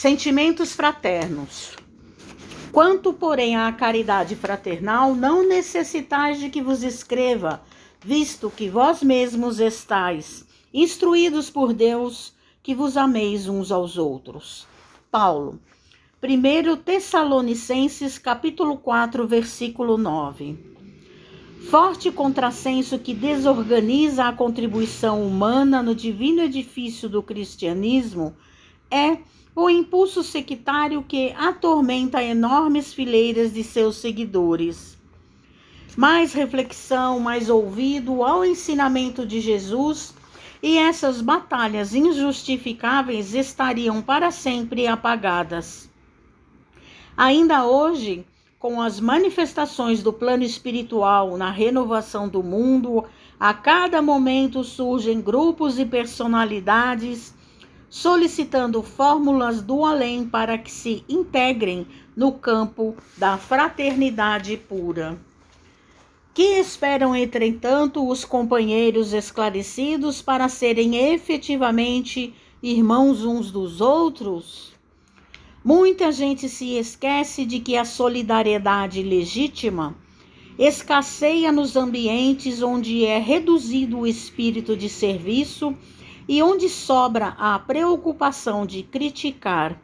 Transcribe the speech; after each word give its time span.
Sentimentos 0.00 0.74
fraternos. 0.74 1.74
Quanto, 2.70 3.12
porém, 3.12 3.56
à 3.56 3.72
caridade 3.72 4.36
fraternal, 4.36 5.12
não 5.12 5.44
necessitais 5.44 6.38
de 6.38 6.50
que 6.50 6.62
vos 6.62 6.84
escreva, 6.84 7.60
visto 8.00 8.48
que 8.48 8.68
vós 8.68 9.02
mesmos 9.02 9.58
estáis 9.58 10.46
instruídos 10.72 11.50
por 11.50 11.72
Deus 11.72 12.32
que 12.62 12.76
vos 12.76 12.96
ameis 12.96 13.48
uns 13.48 13.72
aos 13.72 13.98
outros. 13.98 14.68
Paulo, 15.10 15.58
1 16.22 16.76
Tessalonicenses, 16.76 18.18
capítulo 18.18 18.76
4, 18.76 19.26
versículo 19.26 19.98
9. 19.98 20.56
Forte 21.68 22.12
contrassenso 22.12 23.00
que 23.00 23.12
desorganiza 23.12 24.26
a 24.26 24.32
contribuição 24.32 25.26
humana 25.26 25.82
no 25.82 25.92
divino 25.92 26.42
edifício 26.42 27.08
do 27.08 27.20
cristianismo 27.20 28.36
é 28.88 29.18
o 29.60 29.68
impulso 29.68 30.22
sectário 30.22 31.02
que 31.02 31.32
atormenta 31.32 32.22
enormes 32.22 32.94
fileiras 32.94 33.52
de 33.52 33.64
seus 33.64 33.96
seguidores. 33.96 34.96
Mais 35.96 36.32
reflexão, 36.32 37.18
mais 37.18 37.50
ouvido 37.50 38.22
ao 38.22 38.44
ensinamento 38.44 39.26
de 39.26 39.40
Jesus, 39.40 40.14
e 40.62 40.78
essas 40.78 41.20
batalhas 41.20 41.92
injustificáveis 41.92 43.34
estariam 43.34 44.00
para 44.00 44.30
sempre 44.30 44.86
apagadas. 44.86 45.90
Ainda 47.16 47.66
hoje, 47.66 48.24
com 48.60 48.80
as 48.80 49.00
manifestações 49.00 50.04
do 50.04 50.12
plano 50.12 50.44
espiritual 50.44 51.36
na 51.36 51.50
renovação 51.50 52.28
do 52.28 52.44
mundo, 52.44 53.04
a 53.40 53.52
cada 53.52 54.00
momento 54.00 54.62
surgem 54.62 55.20
grupos 55.20 55.80
e 55.80 55.84
personalidades 55.84 57.36
solicitando 57.88 58.82
fórmulas 58.82 59.62
do 59.62 59.84
além 59.84 60.26
para 60.26 60.58
que 60.58 60.70
se 60.70 61.04
integrem 61.08 61.86
no 62.16 62.32
campo 62.32 62.96
da 63.16 63.38
fraternidade 63.38 64.56
pura. 64.56 65.18
Que 66.34 66.60
esperam, 66.60 67.16
entretanto, 67.16 68.06
os 68.08 68.24
companheiros 68.24 69.12
esclarecidos 69.12 70.22
para 70.22 70.48
serem 70.48 71.12
efetivamente 71.12 72.34
irmãos 72.62 73.24
uns 73.24 73.50
dos 73.50 73.80
outros? 73.80 74.72
Muita 75.64 76.12
gente 76.12 76.48
se 76.48 76.76
esquece 76.76 77.44
de 77.44 77.58
que 77.58 77.76
a 77.76 77.84
solidariedade 77.84 79.02
legítima 79.02 79.96
escasseia 80.58 81.52
nos 81.52 81.76
ambientes 81.76 82.62
onde 82.62 83.04
é 83.04 83.18
reduzido 83.18 84.00
o 84.00 84.06
espírito 84.06 84.76
de 84.76 84.88
serviço 84.88 85.76
e 86.28 86.42
onde 86.42 86.68
sobra 86.68 87.28
a 87.38 87.58
preocupação 87.58 88.66
de 88.66 88.82
criticar, 88.82 89.80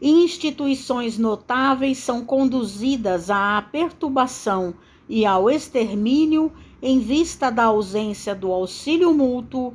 instituições 0.00 1.16
notáveis 1.16 1.96
são 1.98 2.22
conduzidas 2.22 3.30
à 3.30 3.64
perturbação 3.72 4.74
e 5.08 5.24
ao 5.24 5.48
extermínio 5.48 6.52
em 6.82 7.00
vista 7.00 7.50
da 7.50 7.64
ausência 7.64 8.34
do 8.34 8.52
auxílio 8.52 9.14
mútuo 9.14 9.72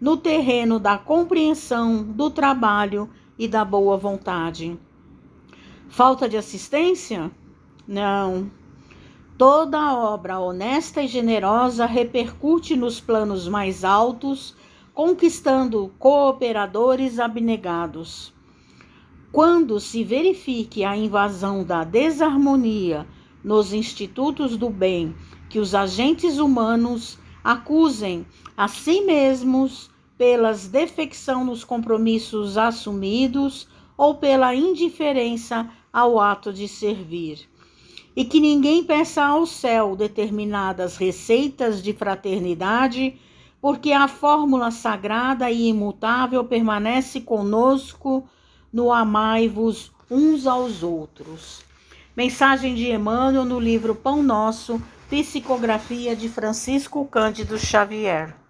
no 0.00 0.16
terreno 0.16 0.78
da 0.78 0.96
compreensão, 0.96 2.04
do 2.04 2.30
trabalho 2.30 3.10
e 3.36 3.48
da 3.48 3.64
boa 3.64 3.96
vontade. 3.96 4.78
Falta 5.88 6.28
de 6.28 6.36
assistência? 6.36 7.30
Não. 7.86 8.50
Toda 9.36 9.94
obra 9.94 10.38
honesta 10.38 11.02
e 11.02 11.08
generosa 11.08 11.84
repercute 11.84 12.76
nos 12.76 13.00
planos 13.00 13.48
mais 13.48 13.82
altos 13.84 14.54
conquistando 14.94 15.92
cooperadores 15.98 17.18
abnegados. 17.18 18.32
Quando 19.32 19.80
se 19.80 20.04
verifique 20.04 20.84
a 20.84 20.96
invasão 20.96 21.64
da 21.64 21.84
desarmonia 21.84 23.06
nos 23.42 23.72
institutos 23.72 24.56
do 24.56 24.68
bem, 24.68 25.14
que 25.48 25.58
os 25.58 25.74
agentes 25.74 26.38
humanos 26.38 27.18
acusem 27.42 28.26
a 28.56 28.68
si 28.68 29.00
mesmos 29.00 29.90
pelas 30.18 30.68
defecção 30.68 31.44
nos 31.44 31.64
compromissos 31.64 32.58
assumidos 32.58 33.66
ou 33.96 34.14
pela 34.16 34.54
indiferença 34.54 35.68
ao 35.92 36.20
ato 36.20 36.52
de 36.52 36.68
servir. 36.68 37.48
E 38.14 38.24
que 38.24 38.38
ninguém 38.38 38.84
peça 38.84 39.24
ao 39.24 39.46
céu 39.46 39.96
determinadas 39.96 40.98
receitas 40.98 41.82
de 41.82 41.94
fraternidade 41.94 43.18
porque 43.62 43.92
a 43.92 44.08
fórmula 44.08 44.72
sagrada 44.72 45.48
e 45.48 45.68
imutável 45.68 46.44
permanece 46.44 47.20
conosco 47.20 48.28
no 48.72 48.92
amai-vos 48.92 49.92
uns 50.10 50.48
aos 50.48 50.82
outros. 50.82 51.62
Mensagem 52.16 52.74
de 52.74 52.90
Emmanuel 52.90 53.44
no 53.44 53.60
livro 53.60 53.94
Pão 53.94 54.20
Nosso, 54.20 54.82
psicografia 55.08 56.16
de 56.16 56.28
Francisco 56.28 57.04
Cândido 57.04 57.56
Xavier. 57.56 58.41